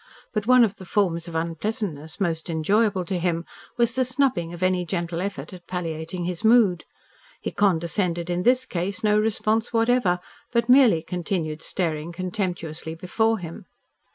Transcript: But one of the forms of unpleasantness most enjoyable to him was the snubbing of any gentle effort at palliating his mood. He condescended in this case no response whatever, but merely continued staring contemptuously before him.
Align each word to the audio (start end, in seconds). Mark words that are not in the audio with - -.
But 0.33 0.47
one 0.47 0.63
of 0.63 0.77
the 0.77 0.85
forms 0.85 1.27
of 1.27 1.35
unpleasantness 1.35 2.19
most 2.19 2.49
enjoyable 2.49 3.05
to 3.05 3.19
him 3.19 3.45
was 3.77 3.93
the 3.93 4.03
snubbing 4.03 4.51
of 4.51 4.63
any 4.63 4.83
gentle 4.83 5.21
effort 5.21 5.53
at 5.53 5.67
palliating 5.67 6.23
his 6.25 6.43
mood. 6.43 6.85
He 7.39 7.51
condescended 7.51 8.27
in 8.27 8.41
this 8.41 8.65
case 8.65 9.03
no 9.03 9.19
response 9.19 9.71
whatever, 9.71 10.17
but 10.51 10.67
merely 10.67 11.03
continued 11.03 11.61
staring 11.61 12.11
contemptuously 12.13 12.95
before 12.95 13.37
him. 13.37 13.67